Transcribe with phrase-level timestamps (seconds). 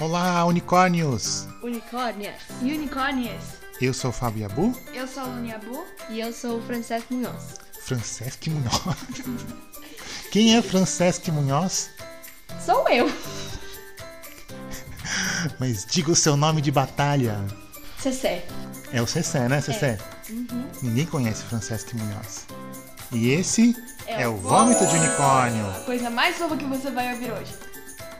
[0.00, 1.46] Olá, unicórnios!
[1.62, 2.40] Unicórnias.
[2.62, 3.42] Unicórnios.
[3.82, 5.84] Eu sou o Fábio Abu, Eu sou a Luniabu.
[6.08, 7.56] E eu sou o Francesco Munhoz.
[7.82, 8.96] Francesc Munhoz.
[10.32, 11.90] Quem é Francesc Munhoz?
[12.64, 13.12] Sou eu.
[15.58, 17.38] Mas diga o seu nome de batalha.
[17.98, 18.46] Cessé.
[18.94, 19.98] É o Cessé, né, Cessé?
[20.80, 22.46] Ninguém conhece Francesc Munhoz.
[23.12, 23.76] E esse
[24.06, 25.66] é, o Vômito de Unicórnio.
[25.68, 27.54] A coisa mais nova que você vai ouvir hoje.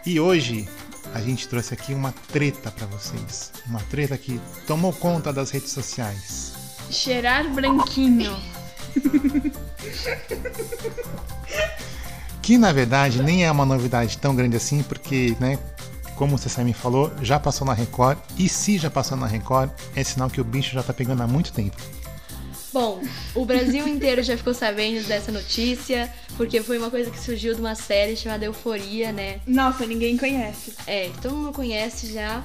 [0.05, 0.69] E hoje
[1.15, 3.53] a gente trouxe aqui uma treta pra vocês.
[3.67, 6.53] Uma treta que tomou conta das redes sociais.
[6.91, 8.37] Cheirar branquinho.
[12.43, 15.59] Que na verdade nem é uma novidade tão grande assim, porque, né,
[16.17, 18.19] como o Cessé me falou, já passou na Record.
[18.37, 21.27] E se já passou na Record, é sinal que o bicho já tá pegando há
[21.27, 21.77] muito tempo.
[22.73, 23.03] Bom,
[23.35, 27.61] o Brasil inteiro já ficou sabendo dessa notícia, porque foi uma coisa que surgiu de
[27.61, 29.41] uma série chamada Euforia, né?
[29.47, 30.75] Nossa, ninguém conhece.
[30.87, 32.43] É, todo mundo conhece já.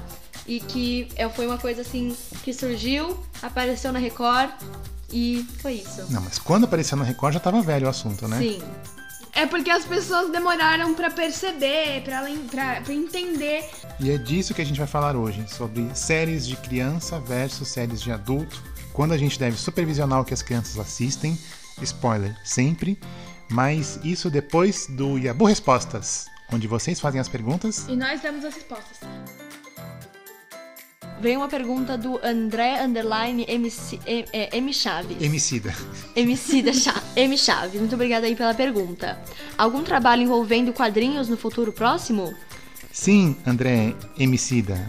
[0.48, 4.50] E que é, foi uma coisa assim que surgiu, apareceu na Record
[5.12, 6.06] e foi isso.
[6.10, 8.38] Não, mas quando apareceu na Record já tava velho o assunto, né?
[8.38, 8.62] Sim.
[9.32, 13.68] É porque as pessoas demoraram pra perceber, pra, lem- pra, pra entender.
[14.00, 18.00] E é disso que a gente vai falar hoje, sobre séries de criança versus séries
[18.00, 18.62] de adulto,
[18.96, 21.38] quando a gente deve supervisionar o que as crianças assistem,
[21.82, 22.98] spoiler, sempre,
[23.50, 27.86] mas isso depois do Yabu Respostas, onde vocês fazem as perguntas.
[27.90, 28.98] E nós damos as respostas.
[31.20, 35.20] Veio uma pergunta do André Underline MC, M, é, M Chaves.
[35.20, 35.74] Emicida.
[36.14, 37.78] MC da Cha M Chaves.
[37.78, 39.20] Muito obrigada aí pela pergunta.
[39.58, 42.34] Algum trabalho envolvendo quadrinhos no futuro próximo?
[42.90, 44.88] Sim, André Emicida.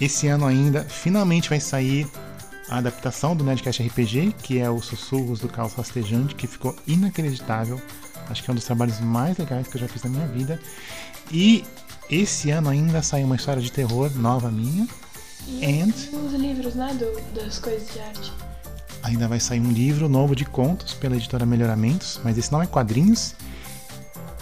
[0.00, 2.06] Esse ano ainda, finalmente vai sair
[2.68, 7.80] a adaptação do Nerdcast RPG, que é o Sussurros do Caos Rastejante, que ficou inacreditável.
[8.28, 10.58] Acho que é um dos trabalhos mais legais que eu já fiz na minha vida.
[11.30, 11.64] E
[12.10, 14.88] esse ano ainda sai uma história de terror nova minha.
[15.62, 15.92] And
[16.24, 16.94] Os livros, né?
[16.94, 18.32] Do, das coisas de arte.
[19.02, 22.66] ainda vai sair um livro novo de contos pela editora Melhoramentos, mas esse não é
[22.66, 23.34] quadrinhos.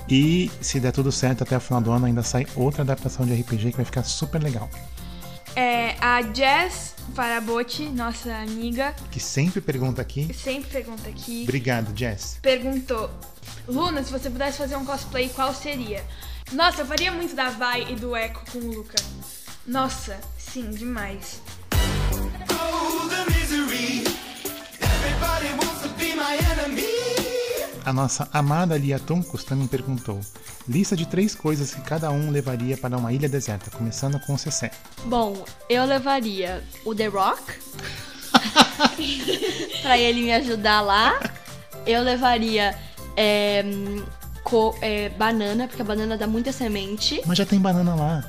[0.09, 3.34] E se der tudo certo até o final do ano, ainda sai outra adaptação de
[3.34, 4.69] RPG que vai ficar super legal.
[5.55, 10.33] É, a Jess Farabotti, nossa amiga, Que sempre pergunta aqui.
[10.33, 11.43] sempre pergunta aqui.
[11.45, 12.39] Obrigado, Jess.
[12.41, 13.11] perguntou:
[13.69, 16.03] Luna, se você pudesse fazer um cosplay, qual seria?
[16.53, 18.97] Nossa, eu faria muito da Vai e do Echo com o Luca.
[19.67, 21.41] Nossa, sim, demais.
[21.73, 24.05] Oh, the misery.
[24.81, 27.12] Everybody wants to be my enemy.
[27.84, 30.20] A nossa amada Lia Tuncos também perguntou:
[30.69, 34.38] lista de três coisas que cada um levaria para uma ilha deserta, começando com o
[34.38, 34.70] Cessé.
[35.04, 37.43] Bom, eu levaria o The Rock
[39.82, 41.19] pra ele me ajudar lá.
[41.84, 42.78] Eu levaria
[43.16, 43.65] é,
[44.44, 47.20] co- é, banana, porque a banana dá muita semente.
[47.26, 48.25] Mas já tem banana lá.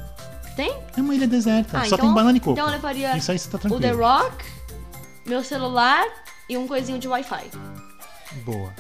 [0.56, 0.76] Tem?
[0.98, 2.52] É uma ilha deserta, Ah, só então- tem banana e coco.
[2.54, 3.98] então eu levaria Isso aí você tá O The tranquilo.
[4.04, 4.46] Rock,
[5.26, 6.04] meu celular
[6.50, 7.50] e um coisinho de Wi-Fi.
[8.46, 8.74] Boa.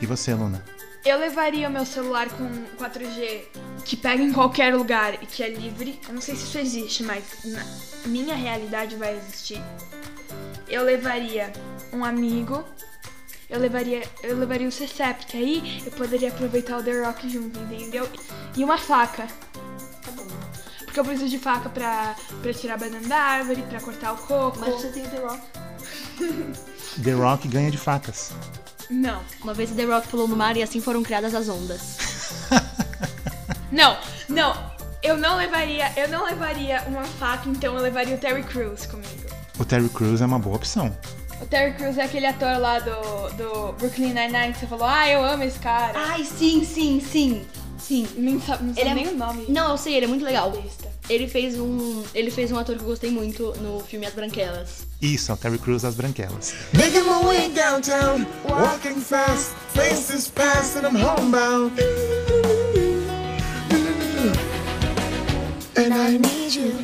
[0.00, 0.64] E você, Luna?
[1.04, 2.46] Eu levaria o meu celular com
[2.76, 3.42] 4G
[3.84, 5.98] que pega em qualquer lugar e que é livre.
[6.06, 7.64] Eu não sei se isso existe, mas na
[8.06, 9.62] minha realidade vai existir.
[10.68, 11.52] Eu levaria
[11.92, 12.64] um amigo.
[13.48, 17.58] Eu levaria, eu levaria o Cessé, porque aí eu poderia aproveitar o The Rock junto,
[17.58, 18.08] entendeu?
[18.56, 19.26] E uma faca.
[20.04, 20.26] Tá bom.
[20.84, 24.16] Porque eu preciso de faca pra, pra tirar a banana da árvore, pra cortar o
[24.18, 24.58] coco.
[24.60, 25.42] Mas você tem o The Rock.
[27.02, 28.32] The Rock ganha de facas.
[28.90, 29.22] Não.
[29.42, 31.98] Uma vez o The Rock pulou no mar e assim foram criadas as ondas.
[33.70, 33.96] Não,
[34.28, 34.70] não.
[35.02, 39.30] Eu não levaria, eu não levaria uma faca, então eu levaria o Terry Crews comigo.
[39.58, 40.94] O Terry Crews é uma boa opção.
[41.40, 45.08] O Terry Crews é aquele ator lá do, do Brooklyn Nine-Nine que você falou, ah,
[45.08, 45.92] eu amo esse cara.
[45.96, 47.46] Ai, sim, sim, sim.
[47.80, 48.06] Sim.
[48.16, 49.44] Nem sabe, não sabe Ele é nem o nome.
[49.48, 50.52] Não, eu sei, ele é muito legal.
[51.08, 52.02] Ele fez um.
[52.14, 54.86] Ele fez um ator que eu gostei muito no filme As Branquelas.
[55.02, 56.54] Isso, é o Terry Crews das Branquelas.
[56.74, 61.72] Making my way downtown, walking fast, faces past, and I'm homebound.
[65.76, 66.74] And I need you,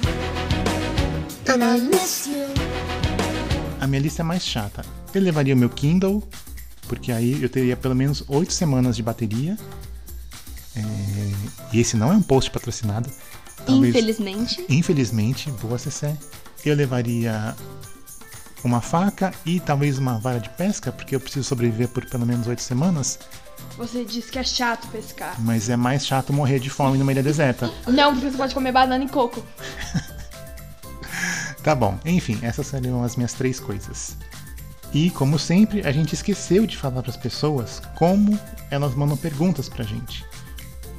[1.52, 2.46] and I miss you.
[3.81, 4.82] A minha lista é mais chata.
[5.14, 6.22] Eu levaria o meu Kindle,
[6.88, 9.56] porque aí eu teria pelo menos oito semanas de bateria.
[10.76, 10.81] É,
[11.73, 13.11] E esse não é um post patrocinado.
[13.64, 14.64] Talvez- Infelizmente.
[14.69, 16.17] Infelizmente, boa Cessé.
[16.64, 17.55] Eu levaria
[18.64, 22.46] uma faca e talvez uma vara de pesca, porque eu preciso sobreviver por pelo menos
[22.46, 23.19] oito semanas.
[23.78, 25.34] Você disse que é chato pescar.
[25.40, 27.70] Mas é mais chato morrer de fome numa ilha deserta.
[27.87, 29.44] Não, porque você pode comer banana e coco.
[31.62, 34.17] Tá bom, enfim, essas seriam as minhas três coisas.
[34.94, 38.38] E, como sempre, a gente esqueceu de falar para as pessoas como
[38.70, 40.25] elas mandam perguntas pra gente.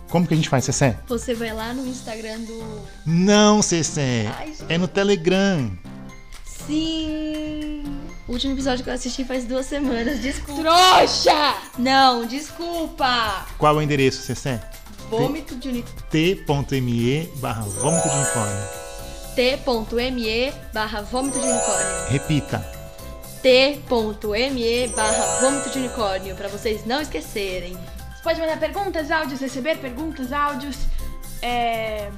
[0.09, 0.97] Como que a gente faz, Cessé?
[1.07, 2.81] Você vai lá no Instagram do.
[3.05, 4.31] Não, Cessé.
[4.37, 4.53] Ai.
[4.69, 5.71] É no Telegram.
[6.45, 7.83] Sim!
[8.27, 10.61] O último episódio que eu assisti faz duas semanas, desculpa.
[10.61, 11.55] Trouxa!
[11.77, 13.45] Não, desculpa!
[13.57, 14.59] Qual é o endereço, Cessé?
[15.09, 16.03] Vômito de unicórnio.
[16.09, 18.67] t.me barra vômito de unicórnio.
[19.35, 22.09] t.me barra vômito de unicórnio.
[22.09, 22.59] Repita.
[23.41, 27.77] t.me barra vômito de unicórnio, pra vocês não esquecerem.
[28.27, 30.75] Pode mandar perguntas, áudios, receber perguntas, áudios.
[31.41, 32.11] É,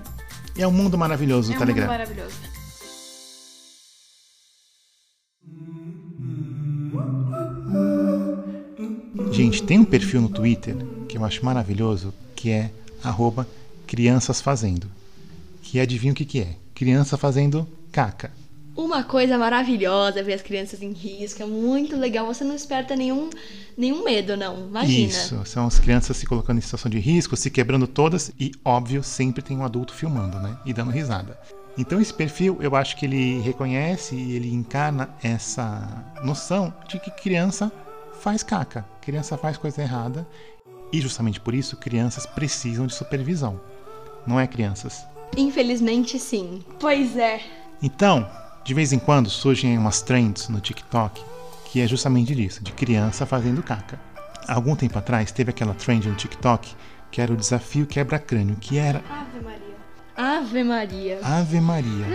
[0.57, 1.87] É um mundo maravilhoso é o um mundo Telegram.
[1.87, 2.35] maravilhoso.
[9.31, 10.75] Gente, tem um perfil no Twitter
[11.07, 12.71] que eu acho maravilhoso, que é
[13.03, 13.47] arroba
[13.85, 14.89] crianças fazendo.
[15.61, 16.55] Que adivinha o que, que é?
[16.73, 18.31] Criança fazendo caca.
[18.79, 22.25] Uma coisa maravilhosa ver as crianças em risco, é muito legal.
[22.25, 23.29] Você não esperta nenhum,
[23.77, 24.67] nenhum medo, não.
[24.69, 25.09] Imagina.
[25.09, 29.03] Isso, são as crianças se colocando em situação de risco, se quebrando todas e, óbvio,
[29.03, 30.57] sempre tem um adulto filmando, né?
[30.65, 31.37] E dando risada.
[31.77, 37.11] Então esse perfil, eu acho que ele reconhece e ele encarna essa noção de que
[37.11, 37.69] criança
[38.21, 40.25] faz caca, criança faz coisa errada
[40.89, 43.59] e justamente por isso crianças precisam de supervisão.
[44.25, 45.05] Não é crianças?
[45.35, 46.63] Infelizmente, sim.
[46.79, 47.41] Pois é.
[47.81, 48.25] Então,
[48.69, 51.25] de vez em quando surgem umas trends no TikTok
[51.65, 53.99] que é justamente disso, de criança fazendo caca.
[54.47, 56.75] Há algum tempo atrás teve aquela trend no TikTok
[57.09, 59.75] que era o desafio quebra-crânio, que era Ave Maria.
[60.15, 61.19] Ave Maria.
[61.23, 62.05] Ave Maria.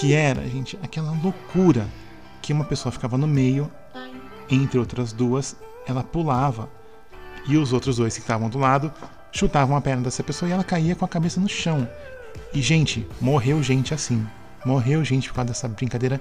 [0.00, 1.86] Que era, gente, aquela loucura
[2.42, 3.70] que uma pessoa ficava no meio,
[4.50, 5.54] entre outras duas,
[5.86, 6.68] ela pulava
[7.46, 8.92] e os outros dois que estavam do lado
[9.30, 11.88] chutavam a perna dessa pessoa e ela caía com a cabeça no chão.
[12.52, 14.26] E, gente, morreu gente assim.
[14.64, 16.20] Morreu gente por causa dessa brincadeira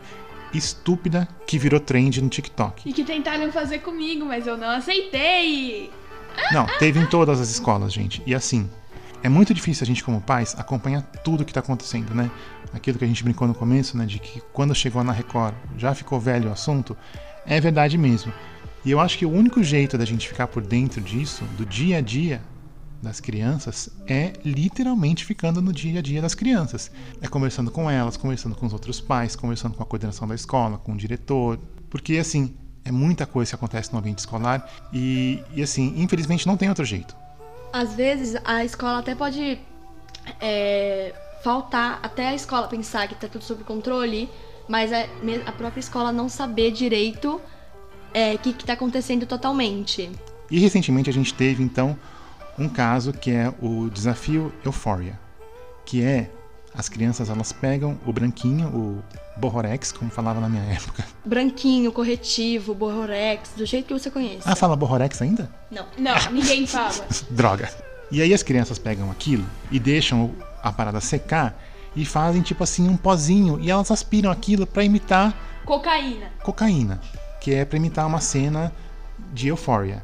[0.54, 2.88] estúpida que virou trend no TikTok.
[2.88, 5.90] E que tentaram fazer comigo, mas eu não aceitei.
[6.51, 8.22] Não, teve em todas as escolas, gente.
[8.25, 8.69] E assim,
[9.24, 12.30] é muito difícil a gente, como pais, acompanhar tudo que tá acontecendo, né?
[12.74, 14.06] Aquilo que a gente brincou no começo, né?
[14.06, 16.98] De que quando chegou na Record já ficou velho o assunto,
[17.45, 18.34] é verdade mesmo.
[18.84, 22.00] E eu acho que o único jeito da gente ficar por dentro disso, do dia
[22.00, 22.42] a dia
[23.03, 26.89] das crianças, é literalmente ficando no dia a dia das crianças.
[27.21, 30.77] É conversando com elas, conversando com os outros pais, conversando com a coordenação da escola,
[30.77, 31.59] com o diretor.
[31.89, 32.55] Porque, assim,
[32.85, 36.83] é muita coisa que acontece no ambiente escolar e, e assim, infelizmente não tem outro
[36.83, 37.15] jeito.
[37.71, 39.59] Às vezes a escola até pode
[40.39, 41.13] é,
[41.44, 44.29] faltar até a escola pensar que tá tudo sob controle,
[44.67, 47.39] mas a, me- a própria escola não saber direito
[48.13, 50.09] é, o que, que tá acontecendo totalmente.
[50.51, 51.97] E recentemente a gente teve então
[52.57, 55.19] um caso que é o desafio Euphoria,
[55.85, 56.29] que é
[56.75, 59.03] as crianças elas pegam o branquinho, o
[59.38, 61.05] Borrorex, como falava na minha época.
[61.23, 64.41] Branquinho, corretivo, borrorex, do jeito que você conhece.
[64.45, 65.50] Ah, fala Borrorex ainda?
[65.69, 65.85] Não.
[65.97, 67.05] Não, ninguém fala.
[67.29, 67.69] Droga.
[68.09, 70.31] E aí as crianças pegam aquilo e deixam
[70.63, 71.59] a parada secar
[71.95, 75.35] e fazem tipo assim um pozinho e elas aspiram aquilo para imitar
[75.65, 76.27] Cocaína.
[76.44, 76.99] cocaína,
[77.39, 78.71] que é para imitar uma cena
[79.31, 80.03] de Euphoria.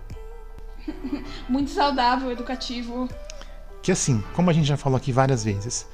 [1.47, 3.07] Muito saudável, educativo.
[3.81, 5.87] que assim, como a gente já falou aqui várias vezes,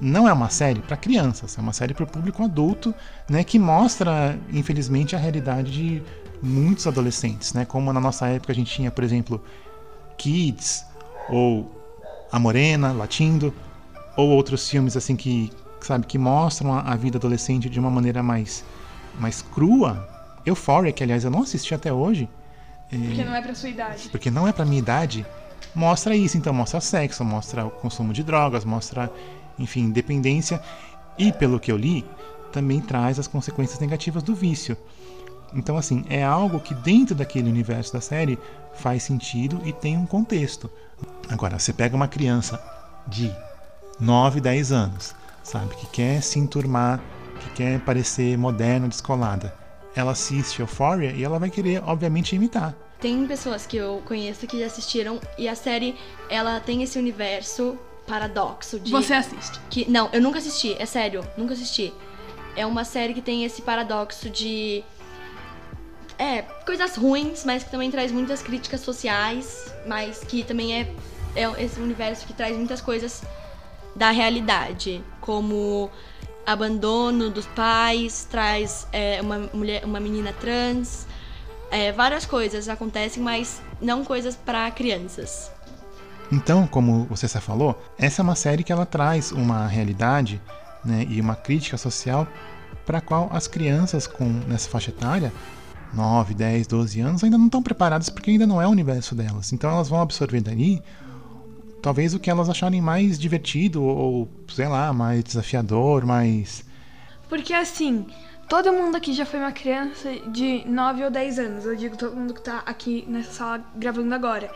[0.00, 2.94] não é uma série para crianças, é uma série para o público adulto,
[3.28, 6.02] né, que mostra, infelizmente, a realidade de
[6.42, 9.42] muitos adolescentes, né, como na nossa época a gente tinha, por exemplo,
[10.16, 10.84] Kids
[11.28, 11.70] ou
[12.30, 13.52] A Morena, Latindo,
[14.16, 15.50] ou outros filmes assim que,
[15.80, 18.64] sabe, que mostram a, vida adolescente de uma maneira mais
[19.18, 20.08] mais crua.
[20.44, 22.28] Euphoria, que aliás eu não assisti até hoje,
[22.90, 24.08] Porque não é pra sua idade.
[24.08, 25.26] porque não é pra minha idade,
[25.74, 26.38] mostra isso.
[26.38, 29.10] Então, mostra sexo, mostra o consumo de drogas, mostra,
[29.58, 30.60] enfim, dependência.
[31.18, 32.04] E, pelo que eu li,
[32.52, 34.76] também traz as consequências negativas do vício.
[35.54, 38.38] Então, assim, é algo que dentro daquele universo da série
[38.74, 40.70] faz sentido e tem um contexto.
[41.28, 42.62] Agora, você pega uma criança
[43.06, 43.32] de
[43.98, 47.00] 9, 10 anos, sabe, que quer se enturmar,
[47.40, 49.54] que quer parecer moderna, descolada.
[49.98, 52.72] Ela assiste Euphoria e ela vai querer, obviamente, imitar.
[53.00, 55.96] Tem pessoas que eu conheço que já assistiram e a série
[56.30, 57.76] ela tem esse universo
[58.06, 59.58] paradoxo de Você assiste.
[59.68, 61.92] que não, eu nunca assisti, é sério, nunca assisti.
[62.54, 64.84] É uma série que tem esse paradoxo de
[66.16, 70.94] é, coisas ruins, mas que também traz muitas críticas sociais, mas que também é,
[71.34, 73.24] é esse universo que traz muitas coisas
[73.96, 75.90] da realidade, como
[76.48, 81.06] abandono dos pais, traz é, uma mulher, uma menina trans,
[81.70, 85.50] é, várias coisas acontecem, mas não coisas para crianças.
[86.32, 90.40] Então, como você já falou, essa é uma série que ela traz uma realidade
[90.82, 92.26] né, e uma crítica social
[92.86, 95.30] para a qual as crianças com nessa faixa etária,
[95.92, 99.52] 9, 10, 12 anos, ainda não estão preparadas porque ainda não é o universo delas.
[99.52, 100.82] Então elas vão absorver dali
[101.82, 106.64] talvez o que elas acharem mais divertido ou, sei lá, mais desafiador, mais.
[107.28, 108.06] Porque assim,
[108.48, 111.64] todo mundo aqui já foi uma criança de 9 ou 10 anos.
[111.64, 114.50] Eu digo todo mundo que tá aqui nessa sala gravando agora.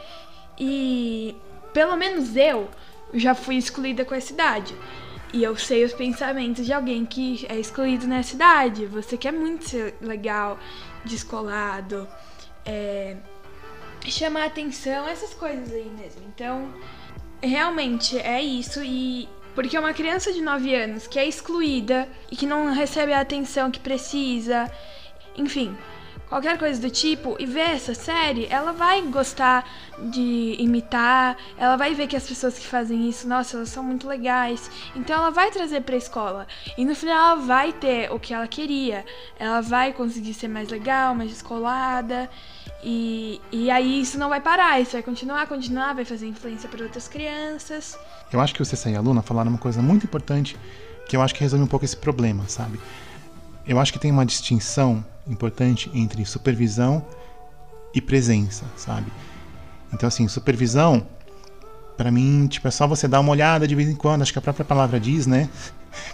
[0.59, 1.37] E
[1.73, 2.69] pelo menos eu
[3.14, 4.75] já fui excluída com essa idade.
[5.33, 8.87] E eu sei os pensamentos de alguém que é excluído nessa idade.
[8.87, 10.59] Você quer muito ser legal,
[11.05, 12.07] descolado,
[12.67, 13.17] é,
[14.05, 16.23] chamar atenção, essas coisas aí mesmo.
[16.35, 16.69] Então,
[17.43, 18.83] realmente é isso.
[18.83, 23.21] E porque uma criança de 9 anos que é excluída e que não recebe a
[23.21, 24.71] atenção que precisa,
[25.37, 25.77] enfim,
[26.33, 29.69] qualquer coisa do tipo, e ver essa série, ela vai gostar
[29.99, 34.09] de imitar, ela vai ver que as pessoas que fazem isso, nossa, elas são muito
[34.09, 34.71] legais.
[34.97, 36.47] Então ela vai trazer pra escola.
[36.79, 39.05] E no final ela vai ter o que ela queria.
[39.39, 42.31] Ela vai conseguir ser mais legal, mais descolada.
[42.83, 46.83] E, e aí isso não vai parar, isso vai continuar, continuar, vai fazer influência para
[46.83, 47.97] outras crianças.
[48.33, 50.57] Eu acho que você e a Luna falaram uma coisa muito importante
[51.09, 52.81] que eu acho que resolve um pouco esse problema, sabe?
[53.67, 57.05] Eu acho que tem uma distinção importante entre supervisão
[57.95, 59.12] e presença, sabe?
[59.93, 61.07] Então, assim, supervisão,
[61.97, 64.23] pra mim, tipo, é só você dar uma olhada de vez em quando.
[64.23, 65.49] Acho que a própria palavra diz, né?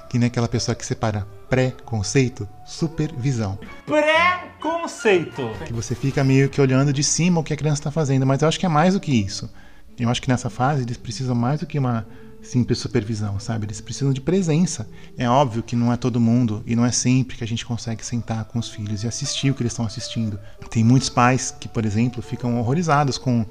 [0.08, 3.58] Que nem aquela pessoa que separa pré-conceito, supervisão.
[3.86, 5.50] Preconceito.
[5.64, 8.26] Que você fica meio que olhando de cima o que a criança está fazendo.
[8.26, 9.50] Mas eu acho que é mais do que isso.
[9.98, 12.06] Eu acho que nessa fase eles precisam mais do que uma
[12.42, 13.66] simples supervisão, sabe?
[13.66, 14.88] Eles precisam de presença.
[15.16, 18.04] É óbvio que não é todo mundo e não é sempre que a gente consegue
[18.04, 20.38] sentar com os filhos e assistir o que eles estão assistindo.
[20.70, 23.44] Tem muitos pais que, por exemplo, ficam horrorizados com,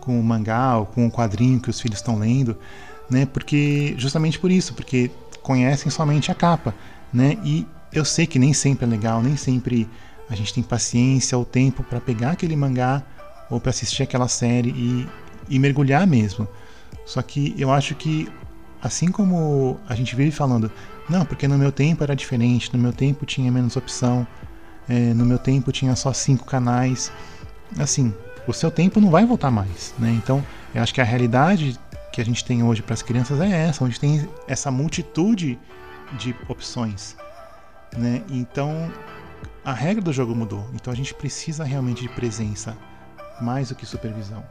[0.00, 2.56] com o mangá ou com o quadrinho que os filhos estão lendo,
[3.10, 3.26] né?
[3.26, 5.10] Porque justamente por isso, porque
[5.42, 6.74] conhecem somente a capa,
[7.12, 7.38] né?
[7.44, 9.88] E eu sei que nem sempre é legal, nem sempre
[10.30, 13.02] a gente tem paciência ou tempo para pegar aquele mangá
[13.50, 15.08] ou para assistir aquela série e,
[15.48, 16.48] e mergulhar mesmo.
[17.04, 18.28] Só que eu acho que,
[18.80, 20.70] assim como a gente vive falando,
[21.08, 24.26] não, porque no meu tempo era diferente, no meu tempo tinha menos opção,
[24.88, 27.12] é, no meu tempo tinha só cinco canais.
[27.78, 28.14] Assim,
[28.46, 30.10] o seu tempo não vai voltar mais, né?
[30.22, 30.44] Então,
[30.74, 31.78] eu acho que a realidade
[32.12, 35.58] que a gente tem hoje para as crianças é essa, onde tem essa multitude
[36.12, 37.16] de opções,
[37.96, 38.22] né?
[38.28, 38.92] Então,
[39.64, 40.68] a regra do jogo mudou.
[40.74, 42.76] Então, a gente precisa realmente de presença,
[43.40, 44.44] mais do que supervisão.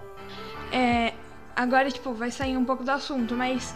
[0.72, 1.14] É,
[1.56, 3.76] agora, tipo, vai sair um pouco do assunto, mas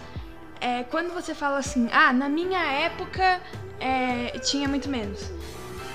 [0.60, 3.40] é, quando você fala assim, ah, na minha época
[3.80, 5.32] é, tinha muito menos.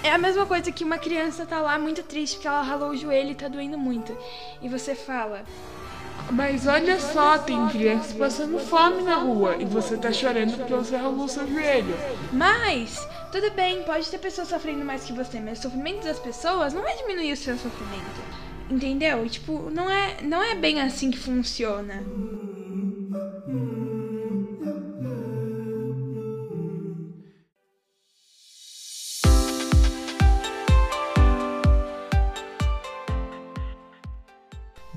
[0.03, 2.97] É a mesma coisa que uma criança tá lá muito triste porque ela ralou o
[2.97, 4.17] joelho e tá doendo muito.
[4.63, 5.45] E você fala,
[6.33, 10.97] Mas olha só, tem crianças passando fome na rua e você tá chorando porque você
[10.97, 11.95] ralou seu joelho.
[12.33, 16.73] mas tudo bem, pode ter pessoas sofrendo mais que você, mas o sofrimento das pessoas
[16.73, 18.21] não vai diminuir o seu sofrimento.
[18.69, 19.29] Entendeu?
[19.29, 22.05] Tipo, não é, não é bem assim que funciona.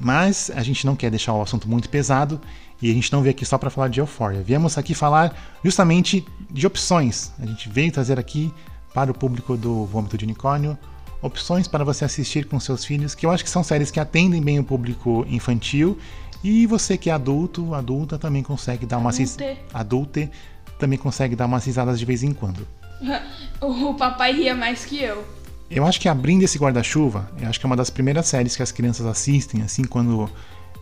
[0.03, 2.39] Mas a gente não quer deixar o assunto muito pesado
[2.81, 4.41] e a gente não veio aqui só para falar de Euphoria.
[4.41, 5.33] Viemos aqui falar
[5.63, 7.31] justamente de opções.
[7.39, 8.53] A gente veio trazer aqui
[8.93, 10.77] para o público do Vômito de Unicórnio
[11.21, 14.41] opções para você assistir com seus filhos, que eu acho que são séries que atendem
[14.41, 15.97] bem o público infantil
[16.43, 19.57] e você que é adulto, adulta também consegue dar uma Adulte.
[19.73, 20.29] adulte
[20.77, 22.67] também consegue dar umas risadas de vez em quando.
[23.61, 25.23] o papai ria mais que eu.
[25.69, 28.61] Eu acho que abrindo esse guarda-chuva, eu acho que é uma das primeiras séries que
[28.61, 30.29] as crianças assistem, assim, quando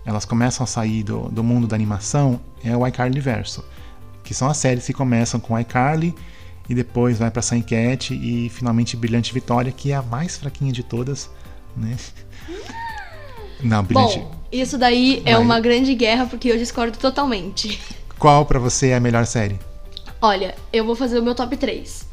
[0.05, 3.63] elas começam a sair do, do mundo da animação, é o iCarly Verso.
[4.23, 6.13] Que são as séries que começam com iCarly
[6.67, 10.71] e depois vai pra Sam Cat e finalmente Brilhante Vitória, que é a mais fraquinha
[10.71, 11.29] de todas,
[11.75, 11.95] né?
[13.63, 14.19] Não, Brilhante.
[14.19, 15.41] Bom, isso daí é Vai.
[15.41, 17.79] uma grande guerra porque eu discordo totalmente.
[18.17, 19.59] Qual pra você é a melhor série?
[20.21, 22.07] Olha, eu vou fazer o meu top 3.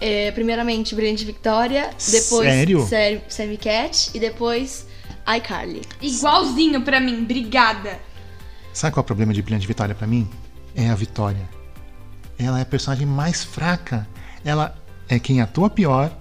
[0.00, 2.86] É, primeiramente, Brilhante Victoria, depois Sério?
[2.86, 4.86] Sam- Sammy Cat e depois
[5.36, 5.82] iCarly.
[6.00, 7.98] Igualzinho pra mim, obrigada.
[8.72, 10.28] Sabe qual é o problema de Brilhante Vitória pra mim?
[10.74, 11.48] É a Vitória.
[12.38, 14.06] Ela é a personagem mais fraca.
[14.44, 14.76] Ela
[15.08, 16.16] é quem atua pior,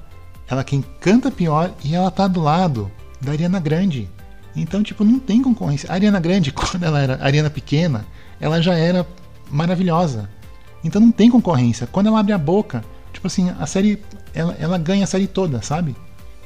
[0.50, 2.91] ela é quem canta pior e ela tá do lado
[3.22, 4.10] da Ariana Grande.
[4.55, 5.88] Então, tipo, não tem concorrência.
[5.91, 8.05] A Ariana Grande, quando ela era Ariana pequena,
[8.39, 9.05] ela já era
[9.51, 10.27] maravilhosa.
[10.84, 11.86] Então não tem concorrência.
[11.86, 12.84] Quando ela abre a boca,
[13.17, 14.00] tipo assim, a série,
[14.33, 15.95] ela, ela ganha a série toda, sabe?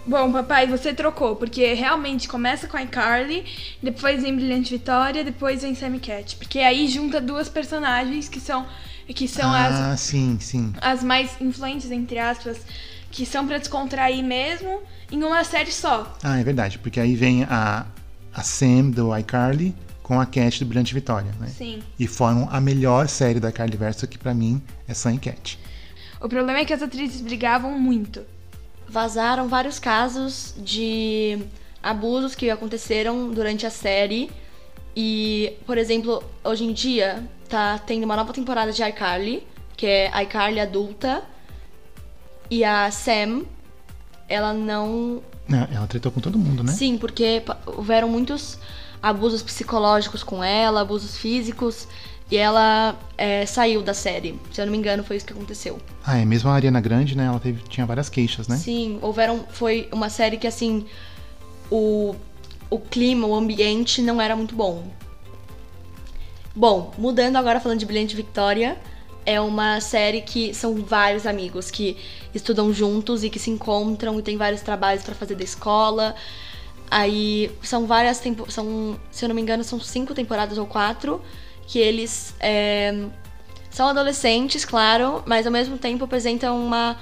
[0.08, 3.46] Bom, papai, você trocou, porque realmente começa com a iCarly,
[3.84, 6.38] depois vem Brilhante Vitória, depois vem Sammy Cat.
[6.38, 8.66] Porque aí junta duas personagens que são,
[9.08, 10.74] que são as, ah, sim, sim.
[10.82, 12.62] as mais influentes, entre aspas,
[13.12, 16.18] que são pra descontrair mesmo, em uma série só.
[16.24, 17.86] Ah, é verdade, porque aí vem a,
[18.34, 21.48] a Sam do iCarly com a Cat do Brilhante Vitória, né?
[21.50, 21.84] Sim.
[22.00, 25.60] E formam a melhor série da Carly Verso, que pra mim é Sam e Cat.
[26.22, 28.24] O problema é que as atrizes brigavam muito.
[28.88, 31.40] Vazaram vários casos de
[31.82, 34.30] abusos que aconteceram durante a série.
[34.96, 40.22] E, por exemplo, hoje em dia tá tendo uma nova temporada de iCarly, que é
[40.24, 41.24] iCarly adulta.
[42.50, 43.44] E a Sam,
[44.28, 46.72] ela não Não, ela tretou com todo mundo, né?
[46.72, 48.60] Sim, porque houveram muitos
[49.02, 51.88] abusos psicológicos com ela, abusos físicos,
[52.32, 54.40] e ela é, saiu da série.
[54.54, 55.78] Se eu não me engano, foi isso que aconteceu.
[56.02, 57.26] Ah, é mesmo a Ariana Grande, né?
[57.26, 58.56] Ela teve, tinha várias queixas, né?
[58.56, 59.46] Sim, houveram.
[59.50, 60.86] Foi uma série que assim.
[61.70, 62.16] O,
[62.70, 64.88] o clima, o ambiente não era muito bom.
[66.56, 68.78] Bom, mudando agora falando de Brilhante Victoria,
[69.26, 71.98] é uma série que são vários amigos que
[72.34, 76.16] estudam juntos e que se encontram e tem vários trabalhos pra fazer da escola.
[76.90, 81.22] Aí são várias tempo, são, se eu não me engano, são cinco temporadas ou quatro
[81.72, 83.08] que eles é,
[83.70, 86.98] são adolescentes, claro, mas ao mesmo tempo apresentam uma,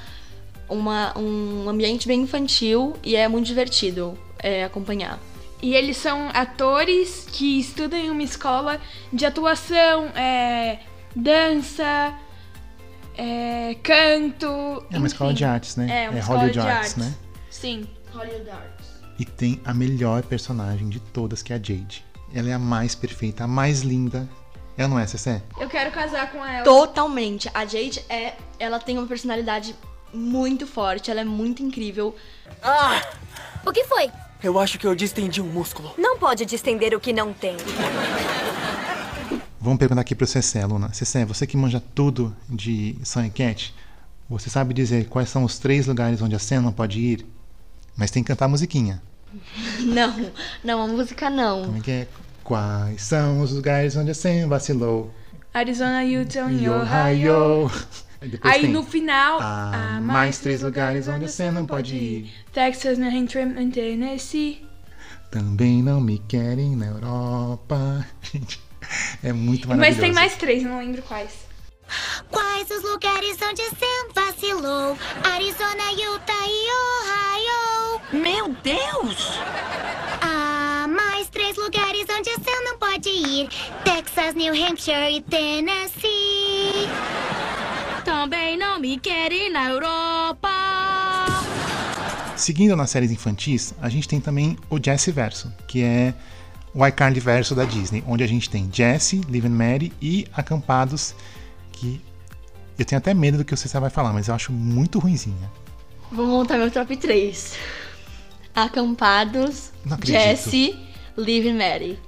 [0.69, 5.17] uma um ambiente bem infantil e é muito divertido é, acompanhar.
[5.59, 8.79] E eles são atores que estudam em uma escola
[9.11, 10.77] de atuação, é,
[11.15, 12.13] dança,
[13.17, 14.85] é, canto.
[14.91, 16.05] É uma escola de artes, né?
[16.05, 16.95] É, uma é escola Hollywood de Arts, artes.
[16.95, 17.15] né?
[17.49, 17.87] Sim.
[18.13, 18.87] Hollywood Arts.
[19.17, 22.05] E tem a melhor personagem de todas, que é a Jade.
[22.31, 24.29] Ela é a mais perfeita, a mais linda.
[24.79, 25.41] Ela não é, Cessé?
[25.59, 26.63] Eu quero casar com ela.
[26.63, 27.51] Totalmente.
[27.53, 29.75] A Jade é, ela tem uma personalidade
[30.13, 32.15] muito forte, ela é muito incrível.
[33.65, 34.09] O que foi?
[34.41, 35.93] Eu acho que eu distendi um músculo.
[35.97, 37.57] Não pode distender o que não tem.
[39.59, 40.93] Vamos perguntar aqui pro Cessé, Luna.
[40.93, 43.75] Cessé, você que manja tudo de e Cat,
[44.29, 47.25] você sabe dizer quais são os três lugares onde a Sam não pode ir?
[47.97, 49.01] Mas tem que cantar a musiquinha.
[49.81, 50.31] Não,
[50.63, 51.65] não, a música não.
[51.65, 52.07] Como é que é?
[52.49, 55.13] Quais são os lugares onde a Sam vacilou?
[55.53, 57.31] Arizona, Utah E Ohio.
[57.31, 57.71] Ohio.
[58.41, 62.33] Aí tem, no final, Há há mais três lugares onde você não pode ir.
[62.51, 64.65] Texas, New Hampshire Tennessee.
[65.29, 68.03] Também não me querem na Europa.
[68.33, 68.59] Gente,
[69.23, 70.01] é muito Mas maravilhoso.
[70.01, 71.29] tem mais três, não lembro quais.
[72.31, 74.97] Quais os lugares onde Sam vacilou?
[75.23, 78.23] Arizona, Utah e Ohio.
[78.23, 79.39] Meu Deus!
[83.43, 83.49] Ir:
[83.83, 86.87] Texas, New Hampshire e Tennessee.
[88.03, 90.49] Também não me querem na Europa.
[92.35, 96.13] Seguindo nas séries infantis, a gente tem também o Jessie Verso, que é
[96.73, 101.13] o iCarly Verso da Disney, onde a gente tem Jessie, Liv and Mary e Acampados,
[101.73, 102.01] que
[102.77, 105.51] eu tenho até medo do que o César vai falar, mas eu acho muito ruinzinha.
[106.11, 107.55] Vou montar meu top 3.
[108.55, 109.71] Acampados.
[110.03, 110.79] Jessie,
[111.17, 111.99] Liv and Mary.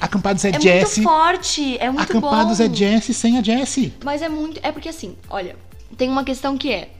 [0.00, 1.02] Acampados é, É Jessie.
[1.02, 2.64] muito forte, é muito Acampados bom.
[2.64, 3.92] é Jessie sem a Jessie.
[4.04, 4.60] Mas é muito.
[4.62, 5.56] É porque assim, olha,
[5.96, 6.90] tem uma questão que é.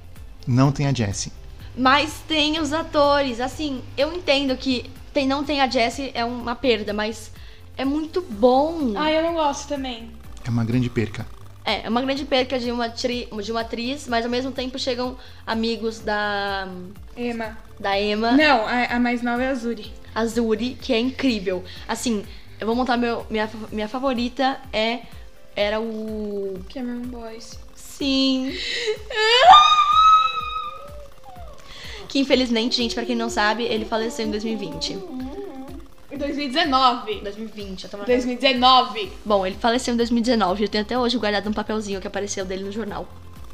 [0.47, 1.33] Não tem a Jessie.
[1.77, 3.41] Mas tem os atores.
[3.41, 7.31] Assim, eu entendo que tem, não tem a Jessie é uma perda, mas
[7.77, 8.93] é muito bom.
[8.97, 10.11] Ah, eu não gosto também.
[10.45, 11.27] É uma grande perca.
[11.65, 14.79] É, é uma grande perca de uma, tri- de uma atriz, mas ao mesmo tempo
[14.79, 16.67] chegam amigos da,
[17.15, 17.59] Emma.
[17.79, 19.93] da Emma, Não, a, a mais nova é a Zuri.
[20.15, 21.63] a Zuri, que é incrível.
[21.87, 22.25] Assim,
[22.61, 23.27] eu vou montar meu.
[23.31, 25.01] Minha, minha favorita é.
[25.57, 26.59] Era o.
[26.73, 27.59] Cameron Boyce.
[27.75, 28.53] Sim.
[32.09, 34.99] Que infelizmente, gente, pra quem não sabe, ele faleceu em 2020.
[36.11, 37.21] Em 2019.
[37.21, 39.12] 2020, eu tava 2019.
[39.25, 40.62] Bom, ele faleceu em 2019.
[40.62, 43.07] Eu tenho até hoje guardado um papelzinho que apareceu dele no jornal.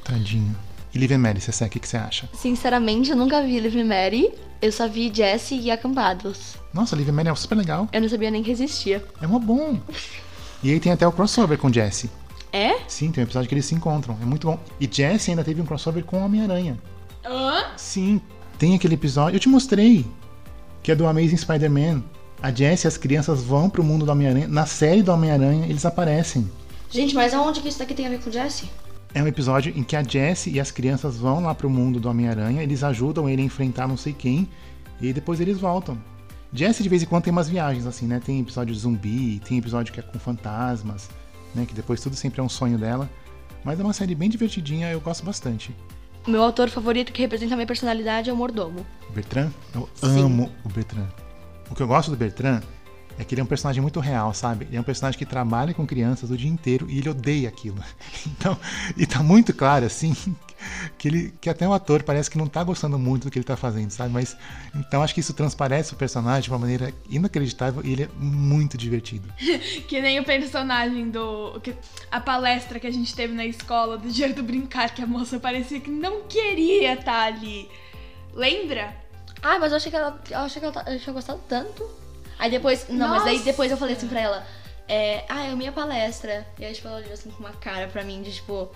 [0.04, 0.56] Tadinho.
[0.94, 2.28] E Liv and Mary, Cessé, o que, que você acha?
[2.32, 4.32] Sinceramente, eu nunca vi Liv and Mary.
[4.62, 6.54] Eu só vi Jessie e Acampados.
[6.72, 7.88] Nossa, Liv and Mary é super legal.
[7.92, 9.04] Eu não sabia nem que existia.
[9.20, 9.78] É uma bom.
[10.62, 12.08] E aí tem até o crossover com Jessie.
[12.52, 12.78] É?
[12.86, 14.16] Sim, tem um episódio que eles se encontram.
[14.22, 14.58] É muito bom.
[14.80, 16.78] E Jessie ainda teve um crossover com Homem-Aranha.
[17.24, 17.72] Hã?
[17.76, 18.20] Sim,
[18.56, 19.36] tem aquele episódio.
[19.36, 20.06] Eu te mostrei.
[20.80, 22.04] Que é do Amazing Spider-Man.
[22.40, 24.46] A Jessie e as crianças vão pro mundo do Homem-Aranha.
[24.46, 26.48] Na série do Homem-Aranha, eles aparecem.
[26.88, 28.68] Gente, mas aonde que isso daqui tem a ver com Jessie?
[29.14, 32.08] É um episódio em que a Jessie e as crianças vão lá pro mundo do
[32.08, 32.64] Homem-Aranha.
[32.64, 34.48] Eles ajudam ele a enfrentar não sei quem.
[35.00, 35.96] E depois eles voltam.
[36.52, 38.20] Jessie de vez em quando tem umas viagens assim, né?
[38.24, 41.08] Tem episódio de zumbi, tem episódio que é com fantasmas,
[41.54, 41.64] né?
[41.64, 43.08] Que depois tudo sempre é um sonho dela.
[43.64, 45.74] Mas é uma série bem divertidinha, eu gosto bastante.
[46.26, 48.84] Meu autor favorito que representa a minha personalidade é o Mordomo.
[49.14, 49.50] Bertrand?
[49.72, 50.22] Eu Sim.
[50.22, 51.08] amo o Bertrand.
[51.70, 52.62] O que eu gosto do Bertrand
[53.18, 54.64] é que ele é um personagem muito real, sabe?
[54.66, 57.76] Ele é um personagem que trabalha com crianças o dia inteiro e ele odeia aquilo.
[58.26, 58.58] Então,
[58.96, 60.14] e tá muito claro, assim,
[60.98, 63.44] que ele que até o ator parece que não tá gostando muito do que ele
[63.44, 64.12] tá fazendo, sabe?
[64.12, 64.36] Mas
[64.74, 68.76] então acho que isso transparece o personagem de uma maneira inacreditável e ele é muito
[68.76, 69.28] divertido.
[69.88, 71.60] Que nem o personagem do.
[71.60, 71.74] que-
[72.10, 75.38] a palestra que a gente teve na escola do dia do brincar, que a moça
[75.38, 77.68] parecia que não queria estar ali.
[78.32, 78.94] Lembra?
[79.42, 80.20] Ah, mas eu achei que ela.
[80.30, 81.84] Eu achei que ela tá- tinha gostado tanto.
[82.44, 82.86] Aí depois.
[82.90, 83.44] Não, mas aí Nossa.
[83.46, 84.46] depois eu falei assim pra ela.
[84.86, 86.46] É, ah, é a minha palestra.
[86.58, 88.70] E aí, tipo, ela olhou assim com uma cara pra mim de tipo.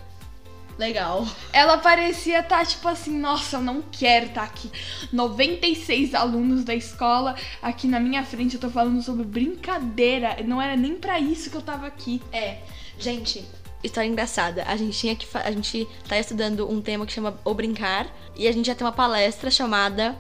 [0.79, 1.27] Legal.
[1.53, 4.71] Ela parecia estar tipo assim, nossa, eu não quero estar aqui.
[5.13, 10.37] 96 alunos da escola aqui na minha frente, eu tô falando sobre brincadeira.
[10.45, 12.23] Não era nem pra isso que eu tava aqui.
[12.33, 12.59] É,
[12.97, 13.45] gente,
[13.85, 14.63] história engraçada.
[14.67, 15.27] A gente tinha que.
[15.35, 18.07] A gente tá estudando um tema que chama O Brincar.
[18.35, 20.17] E a gente ia ter uma palestra chamada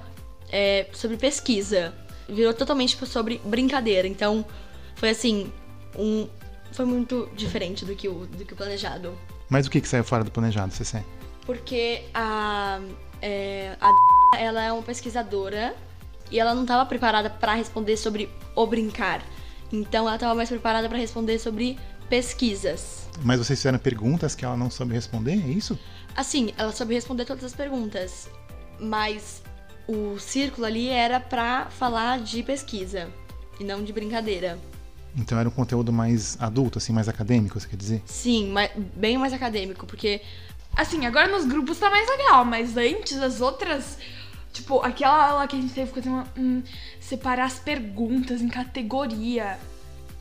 [0.53, 1.95] é, sobre pesquisa.
[2.29, 4.07] Virou totalmente tipo, sobre brincadeira.
[4.07, 4.45] Então,
[4.97, 5.53] foi assim.
[5.97, 6.29] Um,
[6.73, 9.17] foi muito diferente do que o, do que o planejado.
[9.49, 11.03] Mas o que, que saiu fora do planejado, Cessé?
[11.47, 12.81] Porque a,
[13.23, 13.91] é, a
[14.39, 15.75] ela é uma pesquisadora
[16.31, 19.23] e ela não estava preparada para responder sobre o brincar.
[19.73, 23.09] Então ela estava mais preparada para responder sobre pesquisas.
[23.23, 25.79] Mas vocês fizeram perguntas que ela não soube responder, é isso?
[26.15, 28.29] Assim, ela soube responder todas as perguntas,
[28.79, 29.43] mas
[29.89, 33.09] o círculo ali era pra falar de pesquisa
[33.59, 34.59] e não de brincadeira.
[35.17, 38.03] Então era um conteúdo mais adulto, assim, mais acadêmico, você quer dizer?
[38.07, 40.21] Sim, mas bem mais acadêmico, porque
[40.79, 43.99] Assim, agora nos grupos tá mais legal, mas antes as outras.
[44.53, 46.63] Tipo, aquela aula que a gente teve que fazer uma, hum,
[47.01, 49.59] separar as perguntas em categoria.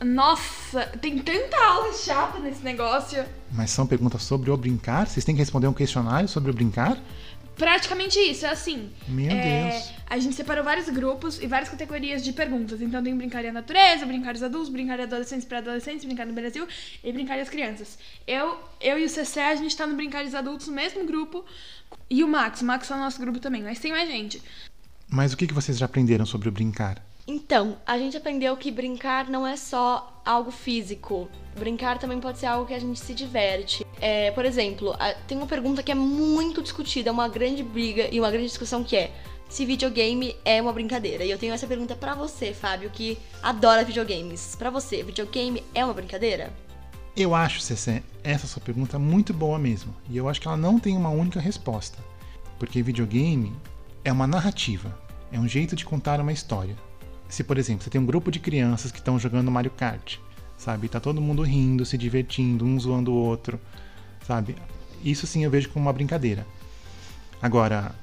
[0.04, 3.24] Nossa, tem tanta aula chata nesse negócio.
[3.52, 5.06] Mas são perguntas sobre o brincar?
[5.06, 6.98] Vocês têm que responder um questionário sobre o brincar?
[7.58, 8.90] Praticamente isso, é assim.
[9.08, 9.90] Meu é, Deus.
[10.06, 12.80] A gente separou vários grupos e várias categorias de perguntas.
[12.80, 16.24] Então tem brincar e a natureza, brincar dos adultos, brincar de adolescentes para adolescentes, brincar
[16.24, 16.66] no Brasil
[17.02, 17.98] e brincar das crianças.
[18.26, 21.44] Eu, eu e o CC, a gente tá no brincar dos adultos no mesmo grupo.
[22.08, 24.40] E o Max, o Max tá no nosso grupo também, mas tem mais gente.
[25.10, 27.02] Mas o que, que vocês já aprenderam sobre o brincar?
[27.30, 31.28] Então, a gente aprendeu que brincar não é só algo físico.
[31.58, 33.86] Brincar também pode ser algo que a gente se diverte.
[34.00, 38.30] É, por exemplo, tem uma pergunta que é muito discutida, uma grande briga e uma
[38.30, 39.12] grande discussão que é
[39.46, 41.22] se videogame é uma brincadeira.
[41.22, 44.56] E eu tenho essa pergunta pra você, Fábio, que adora videogames.
[44.56, 46.50] Pra você, videogame é uma brincadeira?
[47.14, 49.94] Eu acho, Cessé, essa sua pergunta é muito boa mesmo.
[50.08, 51.98] E eu acho que ela não tem uma única resposta.
[52.58, 53.54] Porque videogame
[54.02, 54.98] é uma narrativa,
[55.30, 56.87] é um jeito de contar uma história.
[57.28, 60.16] Se, por exemplo, você tem um grupo de crianças que estão jogando Mario Kart,
[60.56, 60.88] sabe?
[60.88, 63.60] Tá todo mundo rindo, se divertindo, um zoando o outro,
[64.26, 64.56] sabe?
[65.04, 66.46] Isso sim eu vejo como uma brincadeira.
[67.40, 67.94] Agora,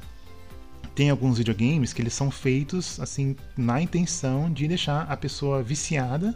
[0.93, 6.33] tem alguns videogames que eles são feitos assim na intenção de deixar a pessoa viciada,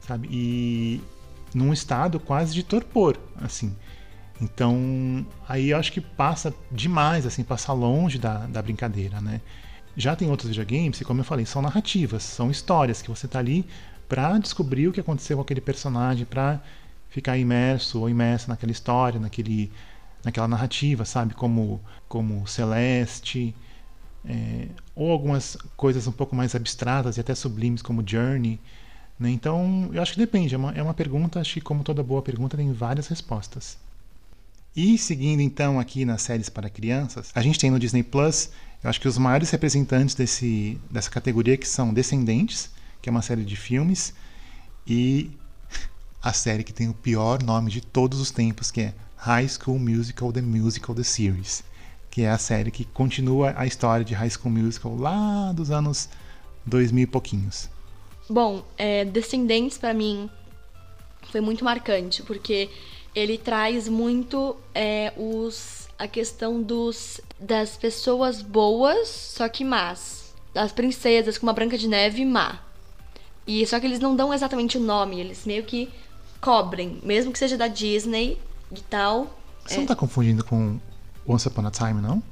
[0.00, 0.28] sabe?
[0.30, 1.00] E
[1.54, 3.76] num estado quase de torpor, assim.
[4.40, 9.40] Então, aí eu acho que passa demais, assim, passa longe da, da brincadeira, né?
[9.96, 13.38] Já tem outros videogames que, como eu falei, são narrativas, são histórias que você tá
[13.38, 13.64] ali
[14.08, 16.60] pra descobrir o que aconteceu com aquele personagem, pra
[17.08, 19.72] ficar imerso ou imersa naquela história, naquele,
[20.22, 21.34] naquela narrativa, sabe?
[21.34, 23.54] Como, como Celeste,
[24.24, 28.60] é, ou algumas coisas um pouco mais abstratas e até sublimes, como Journey.
[29.18, 29.30] Né?
[29.30, 30.54] Então, eu acho que depende.
[30.54, 33.78] É uma, é uma pergunta, acho que como toda boa pergunta, tem várias respostas.
[34.74, 38.50] E seguindo então aqui nas séries para crianças, a gente tem no Disney Plus,
[38.82, 43.22] eu acho que os maiores representantes desse, dessa categoria que são Descendentes, que é uma
[43.22, 44.14] série de filmes,
[44.86, 45.30] e
[46.22, 49.78] a série que tem o pior nome de todos os tempos, que é High School
[49.78, 51.64] Musical The Musical The Series,
[52.10, 56.08] que é a série que continua a história de High School Musical lá dos anos
[56.64, 57.68] 2000 e pouquinhos.
[58.28, 60.30] Bom, é, Descendentes pra mim
[61.30, 62.70] foi muito marcante, porque
[63.14, 70.34] ele traz muito é, os, a questão dos, das pessoas boas, só que más.
[70.52, 72.60] Das princesas, como a Branca de Neve má.
[73.46, 75.88] E só que eles não dão exatamente o nome, eles meio que
[76.40, 78.38] cobrem, mesmo que seja da Disney
[78.72, 79.38] e tal.
[79.64, 80.78] Você não tá confundindo com
[81.26, 82.22] Once Upon a Time, não?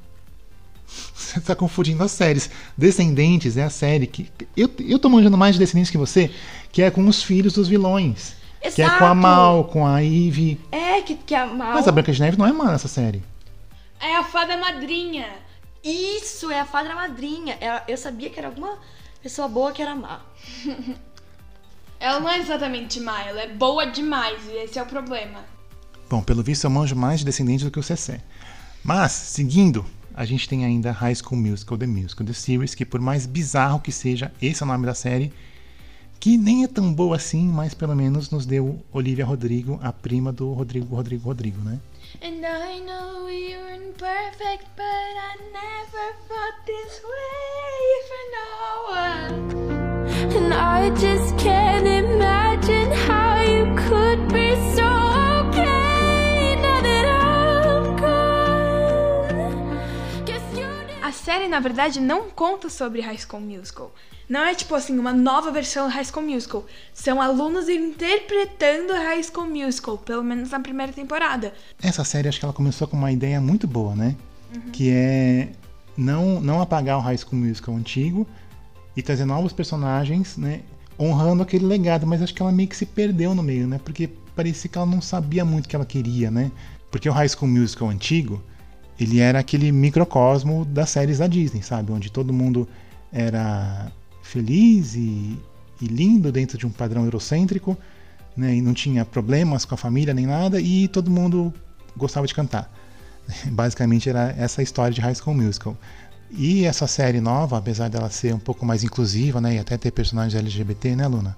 [1.15, 2.51] Você tá confundindo as séries.
[2.77, 4.31] Descendentes é a série que.
[4.57, 6.31] Eu, eu tô manjando mais de Descendentes que você,
[6.71, 8.35] que é com os filhos dos vilões.
[8.75, 9.15] Que é com a Exato.
[9.17, 10.61] Mal, com a Eve.
[10.73, 11.75] É, que, que a Mal...
[11.75, 13.23] Mas a Branca de Neve não é má nessa série.
[14.01, 15.29] É a fada madrinha.
[15.83, 17.57] Isso, é a fada madrinha.
[17.61, 18.79] Ela- Eu sabia que era alguma
[19.23, 20.21] pessoa boa que era má.
[22.01, 25.41] Ela não é exatamente má, ela é boa demais, e esse é o problema.
[26.11, 28.21] Bom, pelo visto eu manjo mais de Descendentes do que o Cessé.
[28.83, 33.01] Mas, seguindo, a gente tem ainda High School Musical, The Musical, The Series, que por
[33.01, 35.33] mais bizarro que seja, esse é o nome da série,
[36.21, 40.31] que nem é tão boa assim, mas pelo menos nos deu Olivia Rodrigo, a prima
[40.31, 41.79] do Rodrigo Rodrigo Rodrigo, né?
[42.23, 48.51] And I know you're imperfect, but I never felt this way for no
[48.89, 49.35] one.
[50.37, 54.89] And I just can't imagine how you could be so
[55.49, 59.35] okay now that I'm gone.
[61.03, 63.93] A série, na verdade, não conta sobre High School Musical.
[64.29, 66.65] Não é tipo assim, uma nova versão do High School Musical.
[66.93, 71.53] São alunos interpretando High School Musical, pelo menos na primeira temporada.
[71.83, 74.17] Essa série acho que ela começou com uma ideia muito boa, né?
[74.73, 75.49] Que é
[75.97, 78.27] não, não apagar o High School Musical antigo
[78.97, 80.61] e trazer novos personagens, né?
[80.99, 83.81] Honrando aquele legado, mas acho que ela meio que se perdeu no meio, né?
[83.83, 86.51] Porque parecia que ela não sabia muito o que ela queria, né?
[86.91, 88.43] Porque o High School Musical antigo,
[88.99, 91.93] ele era aquele microcosmo das séries da Disney, sabe?
[91.93, 92.69] Onde todo mundo
[93.13, 93.91] era
[94.25, 95.39] feliz e,
[95.81, 97.77] e lindo dentro de um padrão eurocêntrico,
[98.37, 98.57] né?
[98.57, 101.53] E não tinha problemas com a família nem nada, e todo mundo
[101.97, 102.73] gostava de cantar.
[103.53, 105.77] Basicamente era essa a história de High School Musical.
[106.31, 109.93] E essa série nova, apesar dela ser um pouco mais inclusiva, né, e até ter
[109.93, 111.37] personagens LGBT, né, Luna?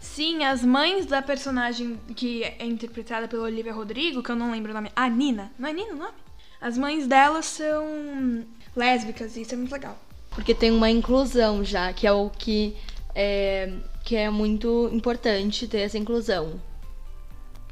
[0.00, 4.70] Sim, as mães da personagem que é interpretada pela Olivia Rodrigo, que eu não lembro
[4.70, 4.90] o nome.
[4.96, 5.52] Ah, Nina.
[5.58, 6.14] Não é Nina o nome?
[6.60, 9.98] As mães delas são lésbicas, e isso é muito legal.
[10.34, 12.76] Porque tem uma inclusão já, que é o que
[13.14, 13.72] é,
[14.04, 16.60] que é muito importante ter essa inclusão.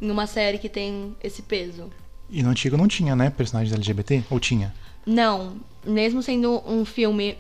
[0.00, 1.90] Em uma série que tem esse peso.
[2.28, 4.24] E no antigo não tinha, né, personagens LGBT?
[4.30, 4.74] Ou tinha?
[5.04, 7.36] Não, mesmo sendo um filme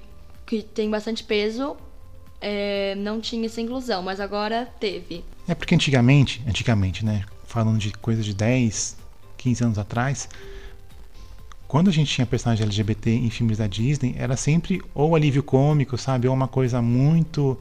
[0.46, 1.76] que tem bastante peso,
[2.40, 5.24] é, não tinha essa inclusão, mas agora teve.
[5.46, 8.96] É porque antigamente, antigamente, né, falando de coisa de 10,
[9.36, 10.28] 15 anos atrás,
[11.70, 15.96] quando a gente tinha personagem LGBT em filmes da Disney, era sempre ou alívio cômico,
[15.96, 17.56] sabe, ou uma coisa muito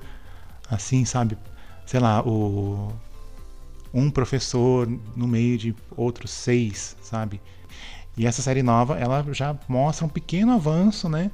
[0.68, 1.38] assim, sabe,
[1.86, 2.92] sei lá, o
[3.94, 7.40] um professor no meio de outros seis, sabe?
[8.18, 11.30] E essa série nova, ela já mostra um pequeno avanço, né,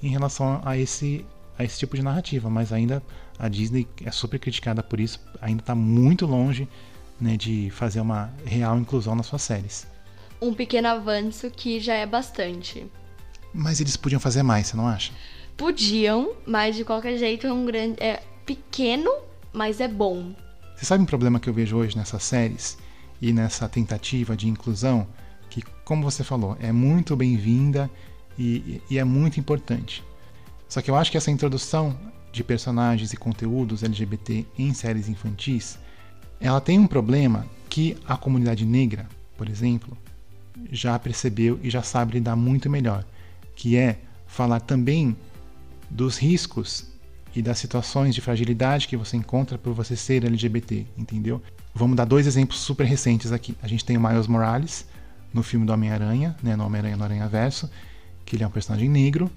[0.00, 1.26] em relação a esse
[1.58, 3.02] a esse tipo de narrativa, mas ainda
[3.40, 6.68] a Disney é super criticada por isso, ainda está muito longe,
[7.20, 9.88] né, de fazer uma real inclusão nas suas séries.
[10.40, 12.86] Um pequeno avanço que já é bastante.
[13.52, 15.12] Mas eles podiam fazer mais, você não acha?
[15.56, 18.02] Podiam, mas de qualquer jeito é um grande.
[18.02, 19.10] É pequeno,
[19.52, 20.34] mas é bom.
[20.74, 22.78] Você sabe um problema que eu vejo hoje nessas séries
[23.20, 25.06] e nessa tentativa de inclusão?
[25.50, 27.90] Que, como você falou, é muito bem-vinda
[28.38, 30.02] e, e é muito importante.
[30.68, 31.98] Só que eu acho que essa introdução
[32.32, 35.78] de personagens e conteúdos LGBT em séries infantis,
[36.40, 39.96] ela tem um problema que a comunidade negra, por exemplo,
[40.70, 43.04] já percebeu e já sabe lidar muito melhor,
[43.54, 45.16] que é falar também
[45.88, 46.86] dos riscos
[47.34, 51.42] e das situações de fragilidade que você encontra por você ser LGBT, entendeu?
[51.74, 53.54] Vamos dar dois exemplos super recentes aqui.
[53.62, 54.86] A gente tem o Miles Morales
[55.32, 57.70] no filme do Homem-Aranha, né, no Homem-Aranha no Aranha Verso,
[58.24, 59.30] que ele é um personagem negro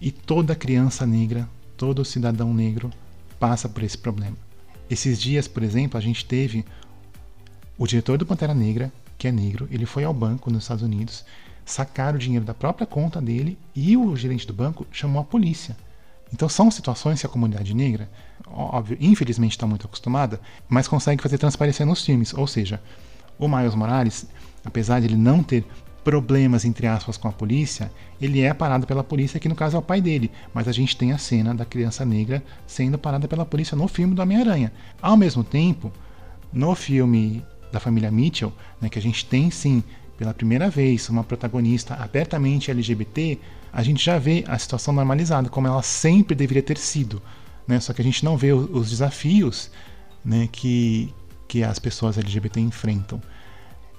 [0.00, 2.90] e toda criança negra, todo cidadão negro
[3.38, 4.36] passa por esse problema.
[4.88, 6.64] Esses dias, por exemplo, a gente teve
[7.76, 11.26] o diretor do Pantera Negra, que é negro, ele foi ao banco nos Estados Unidos,
[11.62, 15.76] sacar o dinheiro da própria conta dele e o gerente do banco chamou a polícia.
[16.32, 18.08] Então são situações que a comunidade negra,
[18.46, 22.32] óbvio, infelizmente está muito acostumada, mas consegue fazer transparecer nos filmes.
[22.32, 22.80] Ou seja,
[23.38, 24.26] o Miles Morales,
[24.64, 25.66] apesar de ele não ter
[26.02, 29.78] problemas entre aspas com a polícia, ele é parado pela polícia, que no caso é
[29.78, 33.44] o pai dele, mas a gente tem a cena da criança negra sendo parada pela
[33.44, 34.72] polícia no filme do Homem-Aranha.
[35.02, 35.92] Ao mesmo tempo,
[36.50, 39.82] no filme da família Mitchell, né, que a gente tem sim
[40.18, 43.38] pela primeira vez uma protagonista abertamente LGBT,
[43.72, 47.22] a gente já vê a situação normalizada, como ela sempre deveria ter sido.
[47.66, 47.80] Né?
[47.80, 49.70] Só que a gente não vê os desafios
[50.24, 51.14] né, que,
[51.48, 53.22] que as pessoas LGBT enfrentam.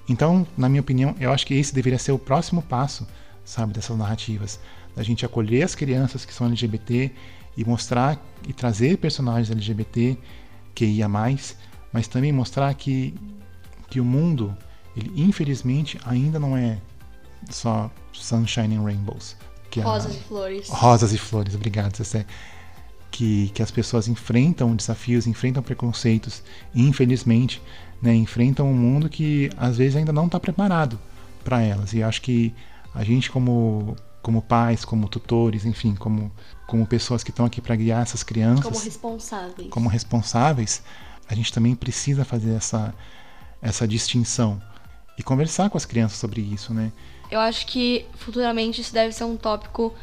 [0.08, 3.06] Então, na minha opinião, eu acho que esse deveria ser o próximo passo,
[3.44, 4.60] sabe, dessas narrativas.
[4.94, 7.10] Da gente acolher as crianças que são LGBT
[7.56, 10.16] e mostrar e trazer personagens LGBT
[10.74, 11.56] que ia mais,
[11.92, 13.14] mas também mostrar que,
[13.92, 14.56] que o mundo,
[14.96, 16.78] ele infelizmente ainda não é
[17.50, 19.36] só sunshine and rainbows.
[19.70, 20.68] Que a- Rosas e flores.
[20.70, 22.24] Rosas e flores, obrigado, Cessé.
[23.10, 26.42] Que, que as pessoas enfrentam desafios, enfrentam preconceitos
[26.74, 27.60] e, infelizmente,
[28.00, 30.98] né, enfrentam um mundo que às vezes ainda não está preparado
[31.44, 31.92] para elas.
[31.92, 32.54] E acho que
[32.94, 36.32] a gente, como, como pais, como tutores, enfim, como,
[36.66, 39.68] como pessoas que estão aqui para guiar essas crianças, Como responsáveis.
[39.68, 40.82] como responsáveis,
[41.28, 42.94] a gente também precisa fazer essa,
[43.62, 44.60] essa distinção
[45.16, 46.92] e conversar com as crianças sobre isso, né?
[47.30, 49.94] Eu acho que futuramente isso deve ser um tópico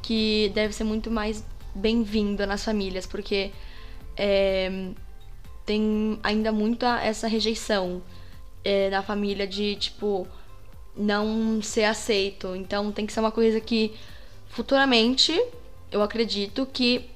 [0.00, 3.50] que deve ser muito mais bem-vindo nas famílias, porque
[4.16, 4.90] é,
[5.66, 8.00] tem ainda muita essa rejeição
[8.64, 10.26] é, na família de, tipo,
[10.96, 12.56] não ser aceito.
[12.56, 13.94] Então tem que ser uma coisa que
[14.48, 15.38] futuramente
[15.92, 17.10] eu acredito que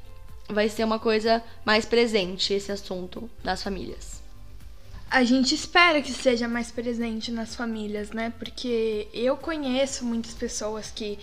[0.49, 4.12] vai ser uma coisa mais presente esse assunto das famílias.
[5.13, 8.33] A gente espera que seja mais presente nas famílias, né?
[8.39, 11.19] Porque eu conheço muitas pessoas que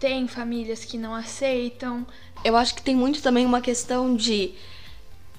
[0.00, 2.04] têm famílias que não aceitam.
[2.44, 4.54] Eu acho que tem muito também uma questão de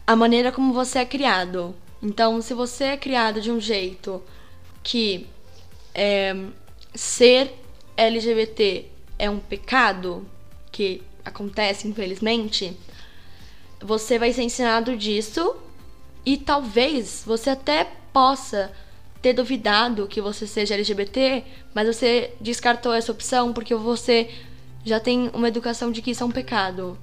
[0.08, 1.76] a maneira como você é criado.
[2.02, 4.24] Então, se você é criado de um jeito
[4.82, 5.28] que
[5.94, 6.34] é,
[6.96, 7.52] ser
[7.98, 8.86] LGBT
[9.18, 10.26] é um pecado,
[10.72, 12.78] que acontece infelizmente,
[13.82, 15.54] você vai ser ensinado disso
[16.26, 18.72] e talvez você até possa
[19.22, 24.30] ter duvidado que você seja LGBT, mas você descartou essa opção porque você
[24.84, 26.98] já tem uma educação de que isso é um pecado.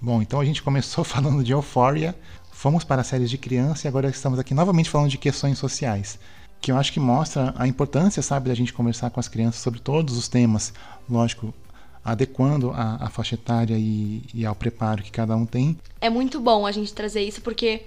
[0.00, 2.14] Bom, então a gente começou falando de Euphoria,
[2.50, 6.18] fomos para séries de criança e agora estamos aqui novamente falando de questões sociais,
[6.60, 9.80] que eu acho que mostra a importância, sabe, da gente conversar com as crianças sobre
[9.80, 10.72] todos os temas,
[11.08, 11.52] lógico,
[12.04, 15.78] adequando a, a faixa etária e, e ao preparo que cada um tem.
[16.00, 17.82] É muito bom a gente trazer isso porque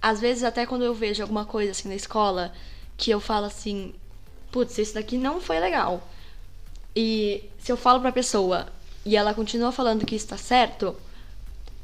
[0.00, 2.52] às vezes até quando eu vejo alguma coisa assim na escola
[2.96, 3.94] que eu falo assim,
[4.50, 6.06] putz, isso daqui não foi legal.
[6.94, 8.66] E se eu falo pra pessoa
[9.04, 10.94] e ela continua falando que isso tá certo,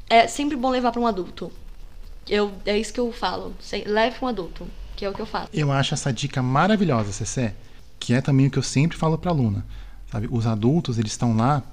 [0.09, 1.51] é sempre bom levar pra um adulto.
[2.27, 3.55] Eu, é isso que eu falo.
[3.85, 5.49] Leve um adulto, que é o que eu faço.
[5.53, 7.55] Eu acho essa dica maravilhosa, Cessé,
[7.99, 9.65] que é também o que eu sempre falo para aluna.
[10.11, 11.63] Sabe, os adultos, eles estão lá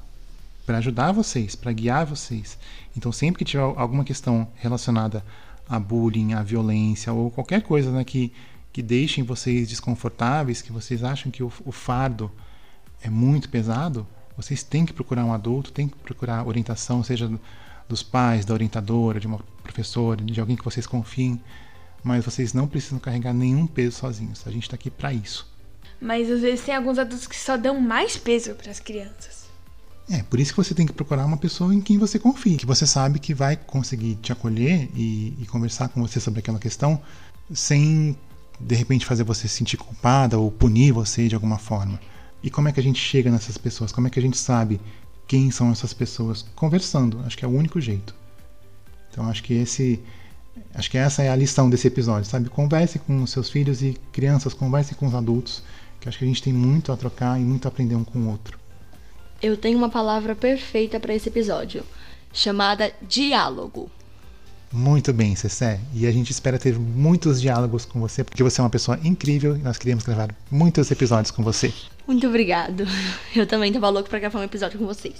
[0.66, 2.59] para ajudar vocês, para guiar vocês.
[2.96, 5.24] Então, sempre que tiver alguma questão relacionada
[5.68, 8.33] a bullying, a violência ou qualquer coisa né, que,
[8.72, 12.31] que deixem vocês desconfortáveis, que vocês acham que o, o fardo
[13.03, 17.40] é muito pesado, vocês têm que procurar um adulto, têm que procurar orientação, seja do-
[17.88, 21.40] dos pais, da orientadora, de uma professora, de alguém que vocês confiem.
[22.03, 24.46] Mas vocês não precisam carregar nenhum peso sozinhos.
[24.46, 25.50] A gente está aqui para isso.
[26.00, 29.43] Mas às vezes tem alguns adultos que só dão mais peso para as crianças.
[30.09, 32.67] É, por isso que você tem que procurar uma pessoa em quem você confie, que
[32.67, 37.01] você sabe que vai conseguir te acolher e, e conversar com você sobre aquela questão
[37.53, 38.17] sem,
[38.61, 41.99] de repente, fazer você se sentir culpada ou punir você de alguma forma.
[42.43, 43.93] E como é que a gente chega nessas pessoas?
[43.93, 44.79] Como é que a gente sabe
[45.27, 46.45] quem são essas pessoas?
[46.55, 48.14] Conversando, acho que é o único jeito.
[49.11, 50.01] Então acho que esse,
[50.75, 52.51] acho que essa é a lição desse episódio, sabe?
[52.51, 55.62] Converse com os seus filhos e crianças, converse com os adultos,
[55.99, 58.19] que acho que a gente tem muito a trocar e muito a aprender um com
[58.19, 58.63] o outro.
[59.44, 61.85] Eu tenho uma palavra perfeita pra esse episódio,
[62.33, 63.90] chamada diálogo.
[64.72, 65.78] Muito bem, Cessé.
[65.92, 69.54] E a gente espera ter muitos diálogos com você, porque você é uma pessoa incrível
[69.54, 71.70] e nós queríamos gravar muitos episódios com você.
[72.07, 72.87] Muito obrigado.
[73.37, 75.16] Eu também tava louco pra gravar um episódio com vocês.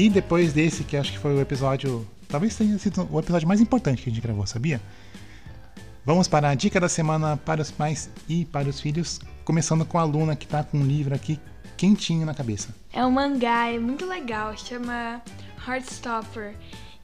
[0.00, 2.08] E depois desse, que acho que foi o episódio.
[2.26, 4.80] Talvez tenha sido o episódio mais importante que a gente gravou, sabia?
[6.06, 9.98] Vamos para a dica da semana para os pais e para os filhos, começando com
[9.98, 11.38] a Luna que tá com um livro aqui
[11.76, 12.74] quentinho na cabeça.
[12.94, 15.20] É um mangá, é muito legal, chama
[15.68, 16.54] Heartstopper.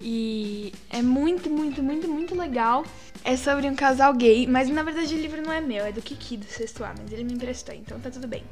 [0.00, 2.82] E é muito, muito, muito, muito legal.
[3.22, 6.00] É sobre um casal gay, mas na verdade o livro não é meu, é do
[6.00, 8.42] Kiki do sexto A, mas ele me emprestou, então tá tudo bem.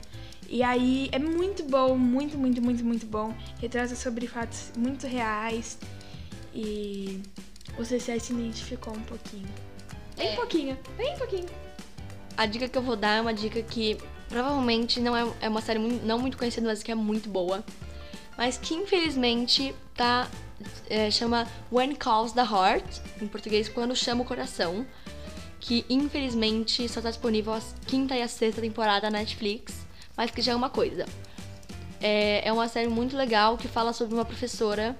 [0.48, 3.34] E aí é muito bom, muito, muito, muito, muito bom.
[3.60, 5.78] Retrata sobre fatos muito reais
[6.54, 7.20] e
[7.76, 9.48] você se identificou um pouquinho.
[10.16, 10.36] Bem É.
[10.36, 11.46] pouquinho, bem pouquinho.
[12.36, 13.96] A dica que eu vou dar é uma dica que
[14.28, 17.64] provavelmente não é, é uma série mui- não muito conhecida, mas que é muito boa.
[18.36, 20.28] Mas que infelizmente tá.
[20.88, 22.84] é, chama When Calls the Heart,
[23.20, 24.86] em português, Quando Chama o Coração.
[25.60, 29.83] Que infelizmente só tá disponível a quinta e a sexta temporada na Netflix,
[30.16, 31.06] mas que já é uma coisa.
[32.00, 34.96] É, é uma série muito legal que fala sobre uma professora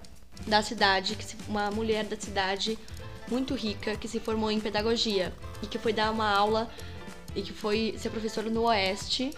[0.46, 2.78] da cidade, que se- uma mulher da cidade
[3.28, 6.68] muito rica que se formou em pedagogia e que foi dar uma aula
[7.34, 9.32] e que foi ser professora no Oeste.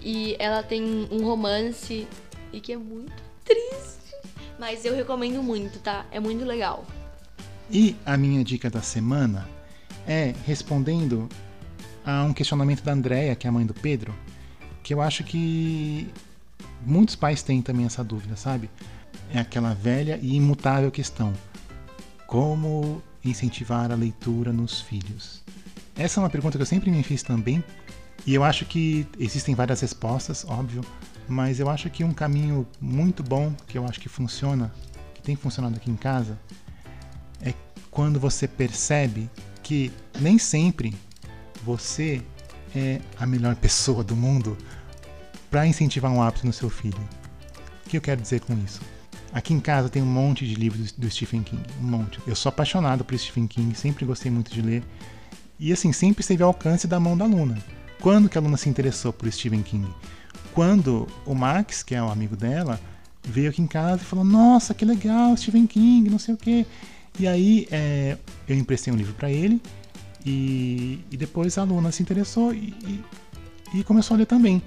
[0.00, 2.06] E ela tem um romance
[2.52, 3.12] e que é muito
[3.44, 4.16] triste.
[4.58, 6.04] Mas eu recomendo muito, tá?
[6.10, 6.84] É muito legal.
[7.70, 9.48] E a minha dica da semana
[10.06, 11.28] é respondendo
[12.04, 14.14] a um questionamento da Andrea, que é a mãe do Pedro,
[14.82, 16.08] que eu acho que
[16.84, 18.70] muitos pais têm também essa dúvida, sabe?
[19.32, 21.32] É aquela velha e imutável questão:
[22.26, 25.42] como incentivar a leitura nos filhos?
[25.96, 27.62] Essa é uma pergunta que eu sempre me fiz também,
[28.26, 30.82] e eu acho que existem várias respostas, óbvio,
[31.28, 34.72] mas eu acho que um caminho muito bom, que eu acho que funciona,
[35.14, 36.38] que tem funcionado aqui em casa,
[37.40, 37.52] é
[37.90, 39.30] quando você percebe
[39.62, 40.94] que nem sempre
[41.64, 42.22] você
[42.74, 44.56] é a melhor pessoa do mundo
[45.50, 46.98] para incentivar um hábito no seu filho.
[47.84, 48.80] O que eu quero dizer com isso?
[49.32, 52.20] Aqui em casa tem um monte de livros do Stephen King, um monte.
[52.26, 54.82] Eu sou apaixonado por Stephen King, sempre gostei muito de ler.
[55.58, 57.56] E assim, sempre esteve ao alcance da mão da Luna.
[58.00, 59.88] Quando que a Luna se interessou por Stephen King?
[60.52, 62.78] Quando o Max, que é o amigo dela,
[63.22, 66.66] veio aqui em casa e falou: Nossa, que legal, Stephen King, não sei o quê.
[67.18, 68.18] E aí é,
[68.48, 69.60] eu emprestei um livro para ele
[70.24, 72.74] e, e, depois a Luna se interessou e,
[73.74, 74.62] e, e começou a ler também.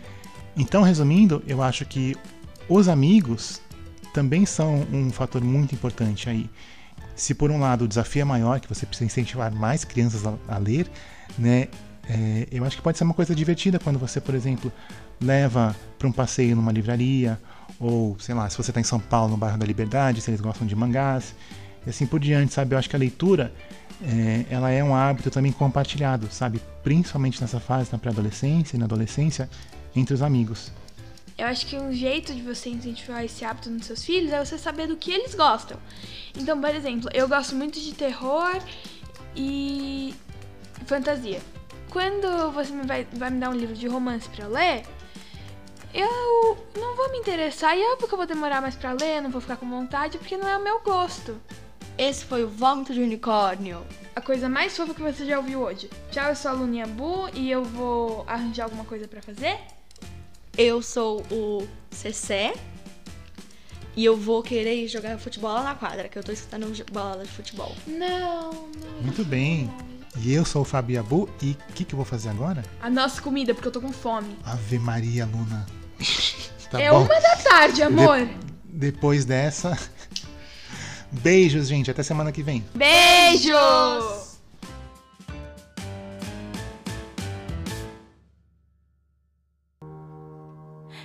[0.58, 2.16] Então, resumindo, eu acho que
[2.70, 3.62] os amigos
[4.14, 6.50] também são um fator muito importante aí.
[7.16, 10.34] Se por um lado o desafio é maior, que você precisa incentivar mais crianças a,
[10.48, 10.90] a ler,
[11.38, 11.68] né?
[12.08, 14.72] É, eu acho que pode ser uma coisa divertida quando você, por exemplo,
[15.20, 17.40] leva para um passeio numa livraria,
[17.80, 20.42] ou sei lá, se você está em São Paulo, no bairro da Liberdade, se eles
[20.42, 21.34] gostam de mangás,
[21.86, 22.76] e assim por diante, sabe?
[22.76, 23.54] Eu acho que a leitura
[24.04, 26.62] é, ela é um hábito também compartilhado, sabe?
[26.84, 29.50] Principalmente nessa fase, na pré-adolescência e na adolescência,
[29.96, 30.72] entre os amigos.
[31.38, 34.58] Eu acho que um jeito de você incentivar esse hábito nos seus filhos é você
[34.58, 35.78] saber do que eles gostam.
[36.38, 38.58] Então, por exemplo, eu gosto muito de terror
[39.36, 40.16] e
[40.86, 41.42] fantasia.
[41.90, 44.86] Quando você me vai, vai me dar um livro de romance para ler,
[45.94, 49.22] eu não vou me interessar e é óbvio que eu vou demorar mais para ler,
[49.22, 51.40] não vou ficar com vontade porque não é o meu gosto.
[51.98, 53.86] Esse foi o Vômito de Unicórnio.
[54.16, 55.90] A coisa mais fofa que você já ouviu hoje.
[56.12, 59.58] Tchau, eu sou a Luninha Bu e eu vou arranjar alguma coisa para fazer.
[60.58, 62.54] Eu sou o Cessé.
[63.96, 67.32] E eu vou querer jogar futebol lá na quadra, que eu tô escutando bola de
[67.32, 67.74] futebol.
[67.88, 69.02] Não, não.
[69.02, 69.72] Muito bem.
[70.18, 72.64] E eu sou o Fabiabu e o que, que eu vou fazer agora?
[72.82, 74.36] A nossa comida, porque eu tô com fome.
[74.44, 75.66] Ave Maria, Luna.
[76.72, 77.04] Tá é bom.
[77.04, 78.26] uma da tarde, amor.
[78.26, 79.78] De- depois dessa.
[81.22, 81.90] Beijos, gente.
[81.92, 82.64] Até semana que vem.
[82.74, 84.36] Beijos!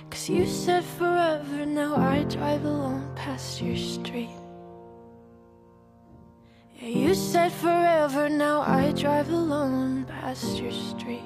[0.09, 4.29] Cause you said forever, now I drive alone past your street.
[6.75, 11.23] Yeah, you said forever, now I drive alone past your street.